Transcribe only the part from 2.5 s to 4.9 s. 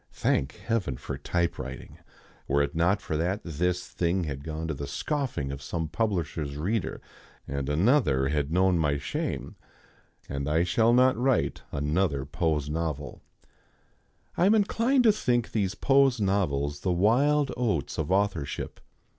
it not for that, this thing had gone to the